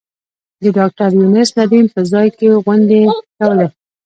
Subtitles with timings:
[0.61, 3.01] د ډاکټر یونس ندیم په ځای کې غونډې
[3.37, 3.67] کولې.